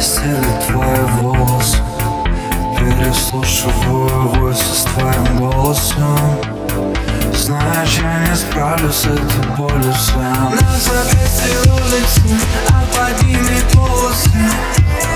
[0.00, 1.76] постели твои волосы
[2.78, 6.18] Переслушиваю войсы с твоим голосом.
[7.34, 12.34] Знаешь, я не справлюсь с этой болью сам Нас опять улицы,
[12.70, 15.09] а под ними полосы.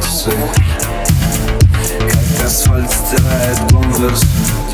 [0.00, 0.30] Комплексы
[2.10, 4.24] Как асфальт стирает конверс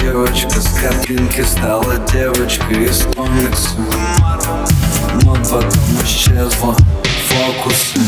[0.00, 3.70] Девочка с картинки стала девочкой из комикса.
[5.22, 6.76] Но потом исчезла
[7.28, 7.98] фокусы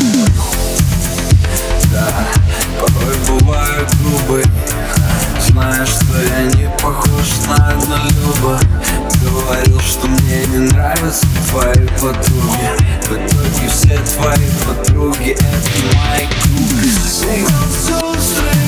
[10.58, 12.68] мне не нравятся твои подруги
[13.02, 15.30] В итоге все твои подруги.
[15.32, 18.67] Это мои круги Все устроились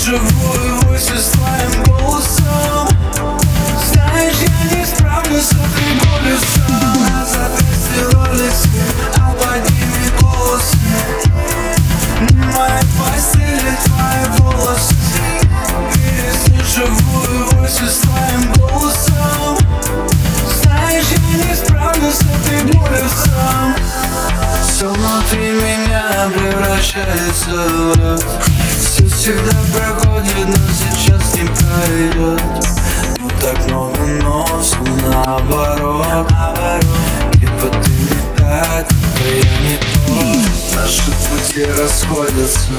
[0.00, 2.88] Переслушиваю войсы с твоим голосом.
[3.92, 8.68] Знаешь, я не справлюсь с этой болью сам На запястье улицы,
[9.18, 10.78] а под ними полосы
[12.30, 14.94] На моей постели твои волосы.
[15.92, 19.58] Переслушиваю войсы с твоим голосом.
[20.62, 23.76] Знаешь, я не справлюсь с этой болью сам.
[24.66, 28.18] Все внутри меня превращается в
[28.78, 28.89] Все
[29.20, 32.42] всегда проходит, но сейчас не пройдет
[33.18, 34.74] Ну так много нос,
[35.06, 36.26] наоборот.
[37.34, 39.76] Типа ты не так, да я не
[40.06, 40.74] тот.
[40.74, 42.70] Наши пути расходятся,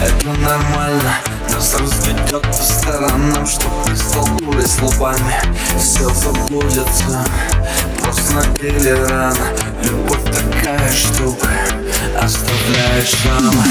[0.00, 1.16] это нормально.
[1.50, 5.34] Нас разведет по сторонам, чтоб мы столкнулись лбами.
[5.76, 7.26] Все забудется,
[8.00, 9.48] просто набили рано
[9.82, 11.48] Любовь такая штука,
[12.20, 13.64] оставляет шрамы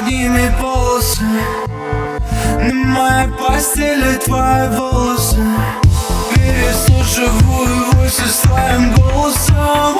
[0.00, 1.22] ними полосы
[2.58, 5.42] На моей постели твои волосы.
[6.34, 9.93] Переслушиваю войсы с твоим голосом